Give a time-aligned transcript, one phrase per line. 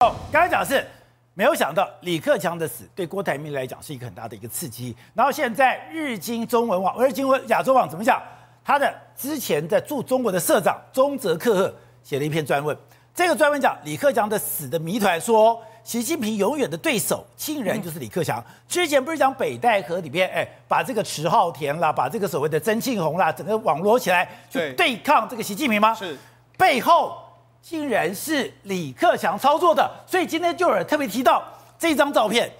[0.00, 0.86] 哦，刚才讲的是
[1.32, 4.94] 没有想到李克强的死对郭台铭来讲是一个很大的一个刺激。
[5.14, 8.22] 然后现在日经中文网、日经亚洲网怎么讲？
[8.62, 12.76] 他的之前的驻中国的社长中泽克赫写了一篇专文，
[13.14, 18.44] 这个专文讲李克强的死的谜团，说习近平永远的对手竟然就是李克强。
[18.68, 25.94] 之前不是讲北戴河里边，哎，把这个池浩田啦，把这个所谓的曾庆红啦，整个网罗起来去对抗这个习近平吗？
[25.94, 26.18] 是，
[26.58, 27.16] 背后。
[27.62, 31.42] 竟然是李克强操作的，所以今天就有人特别提到
[31.78, 32.50] 这张照片。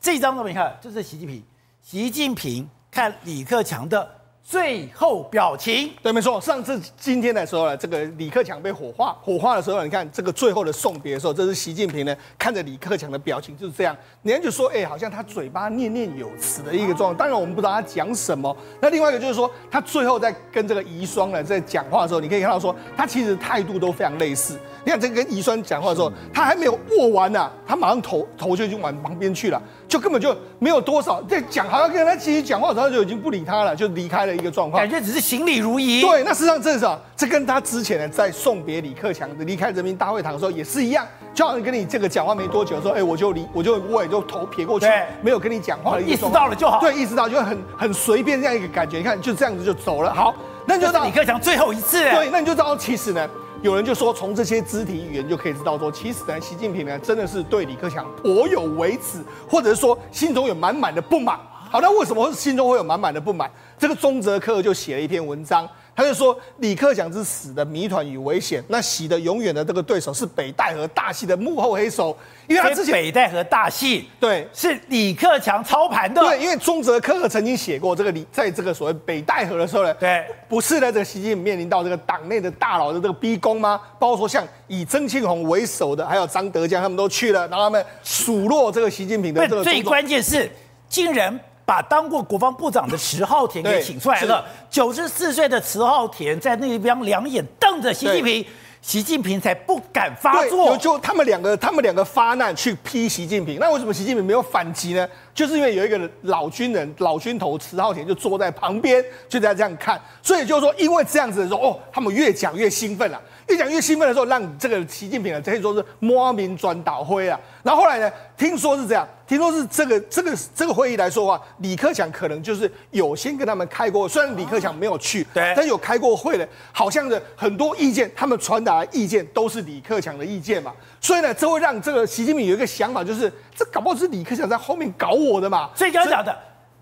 [0.00, 1.42] 这张照片，看，就是习近平。
[1.82, 4.15] 习近平看李克强的。
[4.48, 6.40] 最后表情，对，没错。
[6.40, 13.96] 上次今天的时候呢，这个李克强被火化，火化的时候，你看这个最后的送别的时候，这是习近平呢看着李克强的表情就是这样。
[14.22, 17.16] 人家就说，哎、好像他嘴巴念念有词的一个状况。
[17.16, 18.56] 当然我们不知道他讲什么。
[18.80, 24.56] 那另外一个就是说，他最后在跟这个遗孀呢在讲话的时候，你可以看到说，他其实态度都非常类似。
[24.84, 29.60] 你看这个跟遗孀讲话的时候，他还没有握完呢、他马上头头就已经往旁边去了。
[29.88, 36.00] 就根本就没有多少在讲，好像跟他其实讲话，的时候就已经不理他了，就离开了一个状况，感觉只是行礼如仪。
[36.00, 36.98] 对，那实际上这是啊？
[37.16, 44.86] 这跟他之前呢在送别李克强的离开人民大会堂的时候也是一样，就好像跟你这个讲话没多久说，哎，我就离，我就我也就头撇过去，
[45.22, 46.80] 没有跟你讲话的意思到了就好。
[46.80, 50.12] 对，意识到就很很随便这样一个感觉，你看就这样子就走了。
[50.12, 50.34] 好，
[50.66, 52.00] 那你就到李克强最后一次。
[52.00, 53.28] 对，那你就知道其实呢。
[53.66, 61.36] 有人就说，从这些肢体语言就可以知道，说其实呢，习近平呢真的是对李克强颇有微词，或者是说心中有满满的不满。
[61.68, 63.50] 好，那为什么心中会有满满的不满？
[63.76, 65.68] 这个中泽克就写了一篇文章。
[65.96, 72.14] 他就说李克强之死的谜团与危险，那习的永远的这个对手是北戴河大戏的幕后黑手，
[72.46, 83.80] 因为他之前北戴河大戏对是李克强操盘的，对，因为中泽克曾经写过这个李在这个所谓北戴河的时候呢，对，不是呢这个习近平面临到这个党内的大佬的这个逼宫吗？
[83.98, 90.50] 包括说像以曾庆红为首的，还有张德江他们都去了，然后他们数落这个习近平的这个最关键是
[90.90, 91.40] 竟然。
[91.66, 94.42] 把当过国防部长的迟浩田给请出来了。
[94.70, 98.46] 九十四岁的迟浩田在那边两眼瞪着习近平，
[98.80, 100.76] 习近平才不敢发作。
[100.76, 103.58] 就他们两个，他们两个发难去批习近平。
[103.58, 105.06] 那为什么习近平没有反击呢？
[105.34, 110.00] 就是因为有一个老军人、老军头迟浩田就坐在旁边，就在这样看。
[110.22, 113.20] 所以就是说，因为这样子的时候，哦，他们越讲越兴奋了。
[113.48, 117.38] 越讲越兴奋的时候，让这个习近平啊，可以说是摸名转倒灰啊。
[117.62, 130.72] 然后后来呢，听说是这样，听说是这个这个这个会议来说的话，李克强可能就是有先跟他们开过，虽然李克强没有去，对，但有开过会的，好像的很多意见，他们传达的意见都是李克强的意见嘛。
[131.00, 135.70] 所以呢，这会让这个习近平有一个想法，就是这搞不好是李克强在后面搞我的嘛。
[135.74, 136.36] 所以刚刚讲的。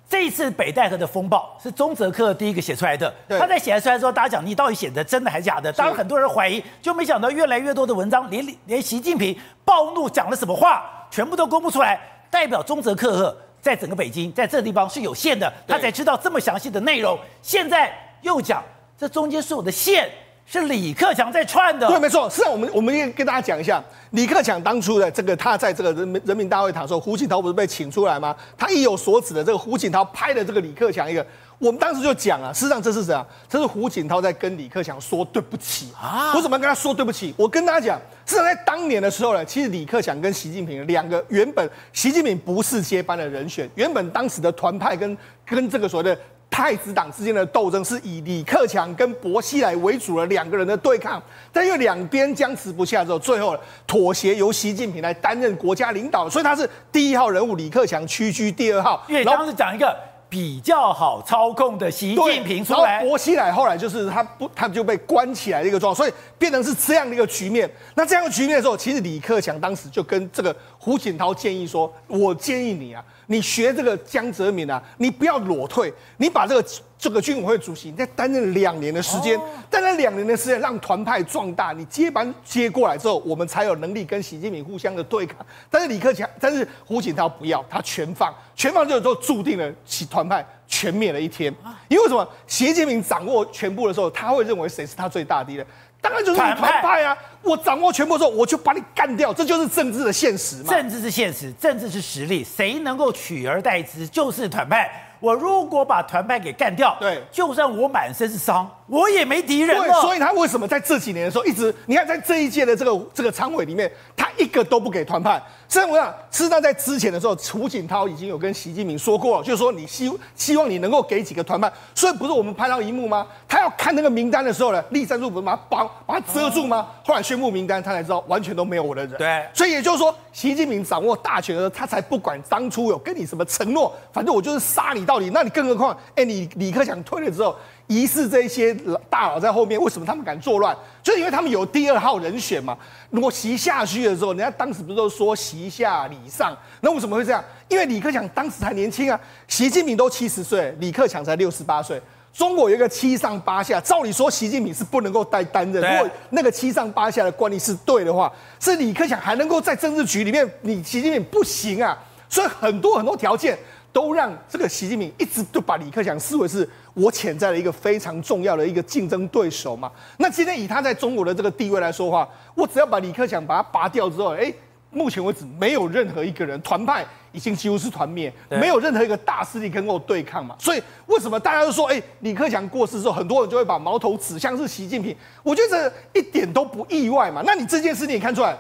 [0.07, 3.13] 这一次北戴河的风暴是中泽克第一个写出来的。
[3.27, 5.73] 他在写出来之后，大家讲你到底写的真的还是假的？
[5.73, 9.35] 当然很多人怀疑，就没想到越来越多的文章，连连习近平
[9.65, 11.99] 暴怒讲了什么话，全部都公布出来，
[12.35, 17.17] 代表中泽克赫在整个北京，在这个地方是有限的，他才知道这么详细的内容。
[17.43, 18.61] 现在又讲
[18.99, 20.11] 这中间所有的线。
[20.47, 22.29] 是李克强在串的，对，没错。
[22.29, 28.37] 是啊，我们我们也跟大家讲一下，李克强当初的这个，他在这个人民人民大会堂的时候，胡锦涛不是被请出来吗？
[28.59, 31.27] 他意有所指的这个胡锦涛拍的这个李克强一个，
[31.59, 33.27] 我们当时就讲啊，事实上这是什么？
[33.49, 36.33] 这是胡锦涛在跟李克强说对不起啊。
[36.35, 37.35] 我怎么跟他说对不起？
[37.37, 45.17] 我跟大家讲，事实上在当年的时候呢，其实李克强跟习近平两个原本习近平不是接班的人选，原本当时的团派跟
[45.47, 46.21] 跟这个所谓的。
[46.51, 51.21] 太子党之间的斗争是以李克强跟薄熙来为主的两个人的对抗，
[51.53, 59.03] 但因为两边僵持不下之后，最后妥协由习近平来担任国家领导，所以他是第一号人物，李克强屈居第二号。
[59.09, 59.97] 因为当时讲一个
[60.29, 67.71] 比较好操控的习近平出来，然后薄熙来后来就是他不，他就被关起来的一个状况，所以变成是这样的一个局面。
[67.95, 76.69] 那这样的局面的时候，其实李克强当时就跟这个胡锦涛建议说：“我建议你啊。”你学这个江泽民啊，你不要裸退，你把这个
[76.99, 79.41] 这个军委会主席，你再担任两年的时间，
[79.71, 85.39] 担任两年的时间，让团派壮大，你接班接过来之后，我们才有能力跟习近平互相的对抗。
[85.71, 91.51] 但是李克强，但是胡锦涛不要，他全放，全放之后就注定了其团派全灭了一天。
[91.89, 92.29] 因为什么？
[92.47, 95.67] 习近平掌握全部的时候，他会认为谁是他最大敌人？
[96.05, 97.17] 当然就是团派啊！
[97.41, 100.69] 我掌握全部之后，我就把你干掉，这就是政治的现实嘛。
[100.69, 105.14] 政治是现实，政治是实力，谁能够取而代之，就是团派。
[105.25, 109.85] 我如果把团派给干掉，对，就算我满身是伤，我也没敌人了。
[109.85, 115.43] 对，所以他为什么在这几年的时候一直，你看在这一届的这个这个常委里面，他一个都不给团派。
[115.67, 121.73] 实际上，事实上在之前的时候，胡锦涛已经有跟习近平说过了，就是说你希希望你能够给几个团派。
[121.95, 123.27] 所以不是我们拍到一幕吗？
[123.49, 126.87] 他要看那个名单的时候呢，栗战书不是把他绑把他遮住吗？
[127.03, 129.17] 后来宣布名单，他才知道完全都没有我的人。
[129.17, 135.31] 对，所以也就是说，习近平掌握大权的时候，他才不管当初有跟你什么承诺，反正我就是杀你到道理。
[135.31, 137.55] 那你更何况，哎、你李克强退了之后。
[137.87, 138.75] 疑似这些
[139.11, 140.75] 大佬在后面，为什么他们敢作乱？
[141.03, 142.75] 就是因为他们有第二号人选嘛。
[143.11, 146.57] 如果习下去的时候，人家当时不是都说习下李上？
[146.81, 147.45] 那为什么会这样？
[147.69, 152.01] 因为李克强当时还年轻啊，习近平都七十岁，李克强才六十八岁。
[152.33, 155.83] 中国有一个七上八下，照理说习近平是不能够带担任。
[155.83, 161.99] 如果那个七上八下的惯例是对的话，是李克强还能够在政治局里面，你习近平不行啊。
[162.31, 163.57] 所以很多很多条件。
[163.95, 169.89] 都让这个习近平一直都把李克强视为是我潜在的一个非常重要的一个竞争对手嘛。
[170.19, 174.53] 那今天以他在中国的这个地位来说话，我只要把李克强把他拔掉之后，哎，
[174.91, 180.57] 目前为止没有任何一个人团派已经几乎是团灭，没有任何一个大势力跟我对抗嘛。
[180.59, 185.17] 所以为什么大家都说，哎，李克强过世之后，很多人就会把矛头指向是习近平？
[185.45, 187.43] 我觉得这一点都不意外嘛。
[187.47, 188.57] 那你这件事你也看出来。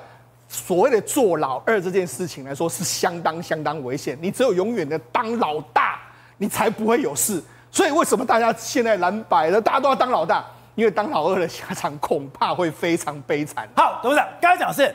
[0.48, 6.00] 所谓的做老二这件事情来说是相当相当危险，你只有永远的当老大，
[6.36, 7.42] 你才不会有事。
[7.72, 10.44] 所以为什么大家现在蓝白了大家都要当老大？
[10.76, 13.68] 因为当老二的下场恐怕会非常悲惨。
[13.76, 14.94] 好，董事长刚才讲的是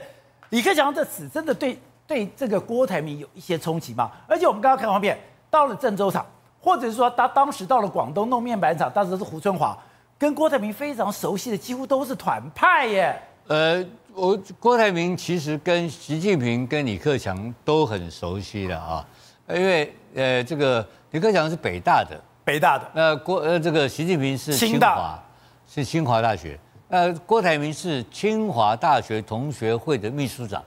[0.49, 4.11] 李克强这次真的对对这个郭台铭有一些冲击吗？
[4.27, 5.19] 而且我们刚刚看画面，
[5.49, 6.25] 到了郑州厂，
[6.61, 9.77] 或者是说他当时到了广东弄面板厂，当时是胡春华，
[10.17, 13.21] 跟郭台铭非常熟悉的，几乎都是团派耶。
[13.47, 13.85] 呃。
[14.19, 19.07] 我郭台铭其实跟习近平、跟李克强都很熟悉的啊，
[19.47, 25.17] 因为呃，这个李克强是北大的，北大的，那郭呃这个习近平是清华，
[25.65, 30.61] 是清华大学，那，郭台铭是清华大学同学会的秘书长，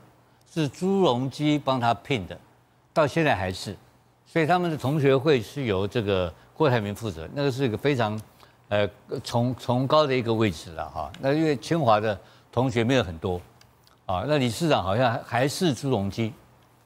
[0.51, 2.39] 是朱镕基帮他聘的，
[2.95, 3.77] 到现在还是，
[4.25, 8.19] 所以他们的同学会是由这个郭台铭负责，那个是一个非常
[8.71, 8.89] 呃
[9.23, 12.19] 崇崇高的一个位置了哈，那因为清华的。
[12.53, 13.41] 同学没有很多，
[14.05, 16.31] 啊，那理事长好像还是朱镕基，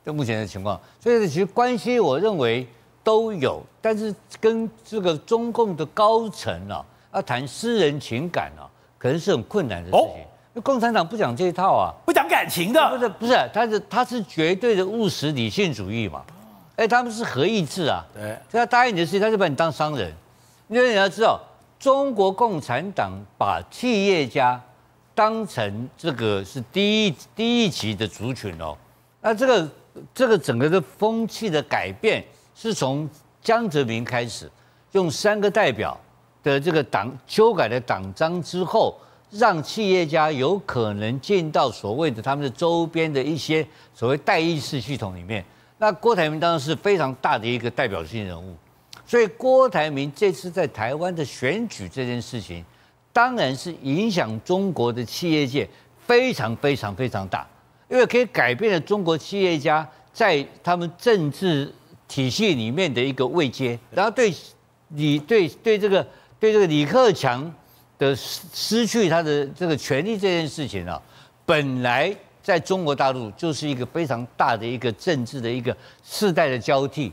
[0.05, 2.65] 就目前的情况，所以其实关系我认为
[3.03, 10.25] 都有，但是跟这个中共的高层啊，要谈私人情感啊，可能是很困难的事情。
[10.55, 16.23] 那、哦、共产党不讲这一套啊，不讲感情的，不是不是，他是他是绝对的务实理性主义嘛，
[16.77, 20.13] 哎，他们是合意制啊，对，他答应你的事情，他就把你当商人，
[20.69, 21.41] 因为你要知道，
[21.77, 24.63] 中国共产党把企业家。
[25.17, 28.77] 当成这个是第一第一级的族群哦，
[29.23, 29.71] 那这个
[30.15, 32.23] 这个整个的风气的改变
[32.55, 33.09] 是从
[33.43, 34.51] 江泽民开始，
[34.93, 35.99] 用三个代表
[36.43, 38.95] 的这个党修改的党章之后，
[39.31, 45.43] 让企业家有可能进到所谓的他们的周边的一些所谓代议式系统里面。
[45.79, 48.55] 那郭台铭当然是非常大的一个代表性人物，
[49.07, 52.63] 所以郭台铭这次在台湾的选举这件事情。
[53.17, 55.67] 当然是影响中国的企业界
[56.07, 57.49] 非常非常非常大，
[57.89, 61.75] 因为可以改变了中国企业家在他们政治
[62.07, 64.31] 体系里面的一个位阶，然后对
[64.89, 66.07] 李对对这个
[66.39, 67.51] 对这个李克强
[67.99, 71.01] 的失失去他的这个权利这件事情啊，
[71.47, 75.75] 本来在中国大陆就是一个非常大的一个政治的一个
[76.05, 77.11] 世代的交替。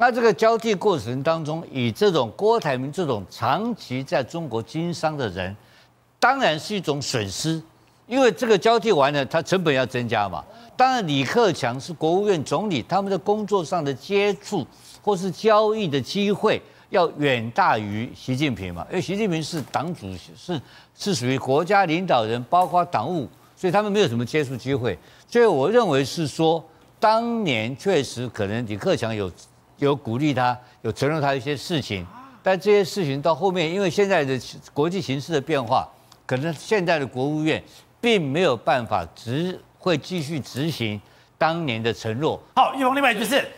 [0.00, 5.54] 那这个交替过程当中，以这种郭台铭这种长期在中国经商的人，
[6.20, 7.60] 当然是一种损失，
[8.06, 10.44] 因为这个交替完了，他成本要增加嘛。
[10.76, 14.64] 当然，李克强是国务院总理，他们的工作上的接触
[15.02, 20.60] 或是交易的机会要远大于习近平嘛，因为习近平是党主席，是
[20.96, 24.96] 是属于国家领导人，包括党务，所以他们没有什么接触机会。
[25.26, 26.64] 所以我认为是说，
[27.00, 29.28] 当年确实可能李克强有。
[29.78, 32.06] 有鼓励他，有承诺他一些事情，
[32.42, 34.38] 但这些事情到后面，因为现在的
[34.72, 35.88] 国际形势的变化，
[36.26, 37.62] 可能现在的国务院
[38.00, 41.00] 并没有办法执会继续执行
[41.36, 42.40] 当年的承诺。
[42.56, 43.48] 好，玉峰，另外就是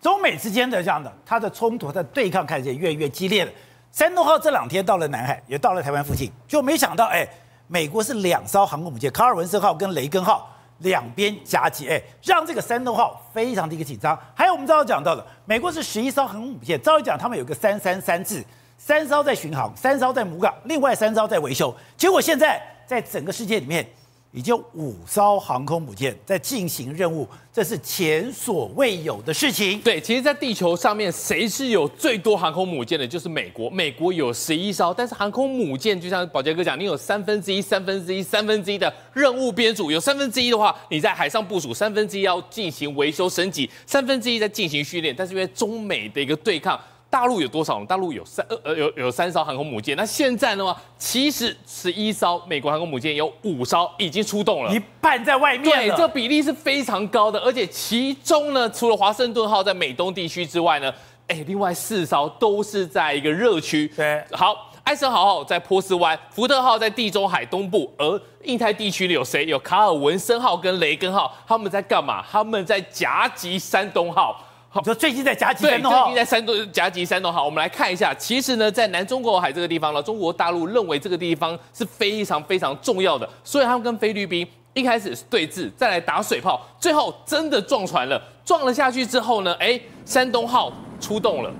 [0.00, 3.52] 中美之间的这样的，它的冲突、它的对抗，开始也越来越激烈了。
[3.92, 7.26] 山东号这两天到了南海，也到了台湾附近，就没想到，哎，
[7.66, 10.48] 美国是两艘航空母舰，卡尔文森号跟雷根号。
[10.80, 14.18] 两边夹击，哎，让这个山东号非常的一个紧张。
[14.34, 18.44] 还有我们刚刚讲到的，美国是十一艘航空母舰，照理讲他们有个三三三制，
[18.76, 21.74] 三艘在巡航，三艘在母港，另外三艘在维修。
[21.96, 23.86] 结果现在在整个世界里面，
[24.32, 29.80] 已经五艘航空母舰在进行任务，这是前所未有的事情。
[29.80, 33.06] 对，其实，在地球上面，谁是有最多航空母舰的？
[33.06, 33.68] 就是美国。
[33.70, 45.12] 美国有十一艘，但是航空母舰就像宝杰哥讲，你有三分之一、三分之一、三分之一的任务编组，有三分之一的话，你在海上部署，三分之一要进行维修升级，三分之一在进行训练。
[45.16, 46.80] 但是因为中美的一个对抗。
[47.10, 47.86] 大陆有多少呢？
[47.86, 49.96] 大陆有三呃呃有有三艘航空母舰。
[49.96, 50.76] 那现在呢？
[50.96, 55.64] 其实十一艘美国航空母舰有五艘已经出动了，一半在外面。
[55.64, 57.40] 对，这个比例是非常高的。
[57.40, 60.94] 而且其中呢，除了华盛顿号在美东地区之外呢，
[61.26, 63.88] 哎，另外四艘都是在一个热区。
[63.96, 69.44] 对，好，艾森豪号在波斯湾，福特号在地中海东部，而印太地区里有谁？
[69.46, 72.24] 有卡尔文森号跟雷根号，他们在干嘛？
[72.30, 74.40] 他们在夹击山东号。
[74.72, 77.44] 好，说最近在夹击山东号，最近在山东夹击山东号。
[77.44, 91.50] 我们来看一下，其实呢，在南中国海这个地方呢，中国大陆认为这个地方是非常非常重要的，所以他们跟菲律宾一开始是对峙，再来打水炮，最后真的撞船了，撞了下去之后呢，哎，山东号出动了。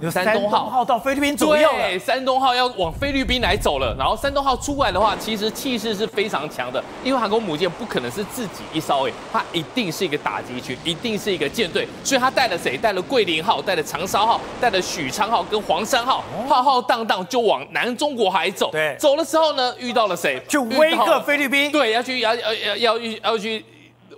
[0.00, 3.94] 有山东号到菲律宾左右，对，山东号要往菲律宾来走了。
[3.98, 11.88] 然后山东号出来的话，其实气势是非常强的，因为航空母舰不可能是自己一艘，哎，它一定是一个打击群，一定是一个舰队。
[12.04, 12.76] 所以它带了谁？
[12.76, 18.70] 带了桂林号，带了长沙号，带了许昌号跟黄山号，浩浩荡荡就往南中国海走。
[18.70, 20.40] 对，走的时候呢，遇到了谁？
[20.46, 21.72] 就威吓菲律宾。
[21.72, 23.64] 对，要去要要要要去。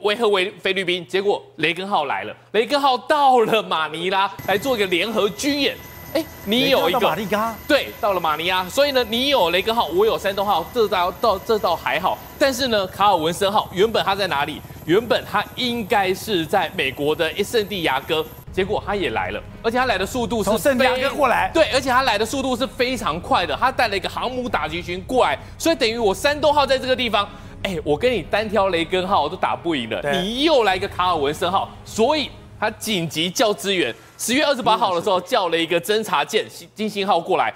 [0.03, 5.77] 威吓威菲律宾，结果雷根号来了，雷根号到了马尼拉来做一个联合军演。
[6.15, 12.17] 哎，你有一个马尼拉，对，到了马尼拉，所以呢，你有雷根号，我有山东号，这倒到这倒还好。
[12.39, 14.63] 但是呢，卡尔文森号原本它在哪里？
[14.87, 27.29] 原本它应该是在美国的圣地亚哥，结果它也来了，而且它来的速度是从圣地亚哥过来，对，而且它来的速度是非常快的，它带了一个航母打击群过来，所以等于我山东号在这个地方。
[27.63, 33.95] 哎，我跟你单挑雷根号我都打不赢了，你又来一个卡尔文森号，所以他紧急叫支援。
[34.17, 37.53] 十月二十八号的时候叫了一个侦察舰金星号过来，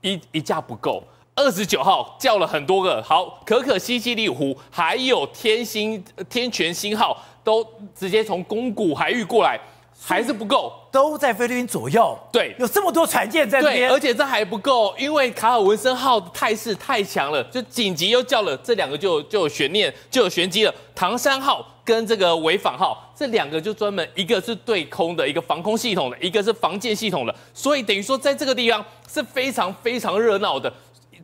[0.00, 1.02] 一一架不够。
[1.36, 9.60] 二十九号叫了很多个，好，可可西西里湖还有天星天泉星号都直接从宫古海域过来。
[10.00, 12.18] 还是不够，都在菲律宾左右。
[12.30, 20.74] 对，有这么多船舰在那边，而且这还不够，因为卡尔文森号的态势太强了，就紧急又叫了这两个就就有悬念，就有玄机了。
[20.94, 30.72] 唐山号跟这个潍坊号这两个就专门一个是对空的一个防空系统的，一个是防舰系统的，所以等于说在这个地方是非常非常热闹的。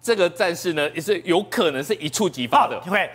[0.02, 2.80] 这个战事呢也是有可能是一触即发的。
[2.86, 3.10] 因为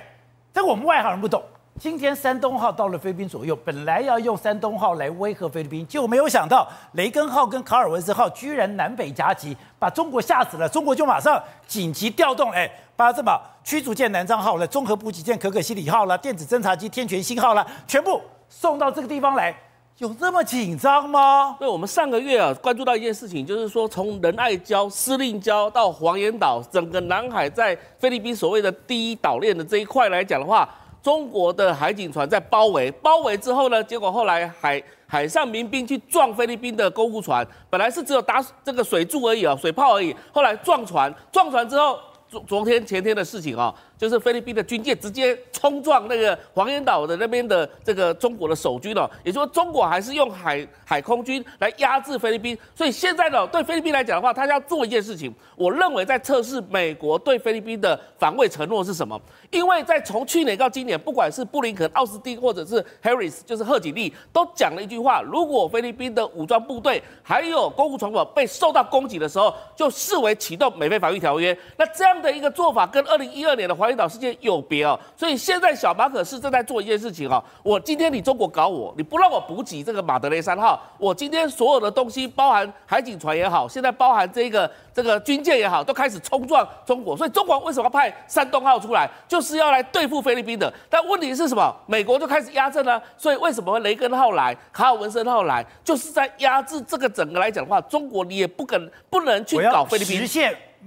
[0.54, 1.44] 这个我们外行人不懂。
[1.78, 10.70] 今天山东号到了菲律宾左右，本来要用山东号来威吓菲律宾，结果没有想到雷根号跟卡尔文斯号居然南北夹击，把中国吓死了。
[10.70, 19.54] 中国就马上紧急调动，哎，把这把驱逐舰南昌号了、综合补给舰可可西里号了、电子侦察机天泉星号了，全部送到这个地方来。
[19.98, 21.58] 有这么紧张吗？
[21.60, 30.68] 对，我们上个月啊关注到一件事情，就是说从仁爱礁、司令礁到黄岩岛，整个南海在菲律宾所谓的第一岛链的这一块来讲的话。
[31.06, 43.72] 中国的海警船在包围，包围之后呢，结果后来海海上民兵去撞菲律宾的公务船，本来是只有打这个水柱而已啊，水炮而已，后来撞船，撞船之后，昨昨天前天的事情啊。
[43.98, 59.20] 就是菲律宾的军舰直接冲撞那个黄岩岛的那边的这个中国的守军了，也就是说中国还是用海海空军来压制菲律宾，所以现在呢，对菲律宾来讲的话，他要做一件事情，我认为在测试美国对菲律宾的防卫承诺是什么？
[59.52, 71.58] 因为在从去年到今年，不管是布林肯、奥斯汀或者是 Harris，就是贺锦丽，都讲了一句话：如果菲律宾的武装部队还有公务船舶被受到攻击的时候，就视为启动美菲防御条约。
[71.78, 77.44] 那这样的一个做法跟二零一二年的黄岛世界有别哦，所以现在小马可是正在做一件事情哈。
[77.64, 87.16] 我今天你中国搞我，你不让我补给这个马德雷三号，我今天所有的东西，包含海警船也好，现在包含这个这个军舰也好，都开始冲撞中国。
[87.16, 90.72] 所以中国为什么派山东号出来，就是要来对付菲律宾的。
[90.90, 91.76] 但问题是什么？
[91.86, 93.02] 美国就开始压阵了。
[93.18, 100.26] 所以为什么雷根号来，卡尔文森号来，就是在压制这个整个来讲的话，中国你也不可能不能去搞菲律宾。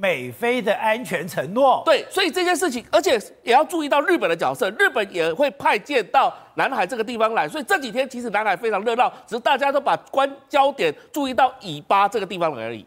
[0.01, 12.87] 美菲的安全承诺，对，所以这件事情，而且也要注意到日本的角色，日本也会派舰到南海这个地方来，所以这几天其实南海非常热闹，只是大家都把关焦点注意到以巴这个地方而已。